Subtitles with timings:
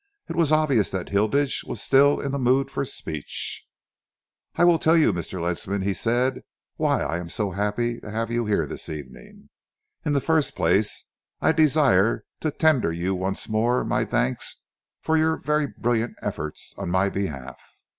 [0.27, 3.67] It was obvious that Hilditch was still in the mood for speech.
[4.55, 5.39] "I will tell you, Mr.
[5.39, 6.41] Ledsam," he said,
[6.75, 9.49] "why I am so happy to have you here this evening.
[10.03, 11.05] In the first place,
[11.39, 14.63] I desire to tender you once more my thanks
[15.01, 17.59] for your very brilliant efforts on my behalf.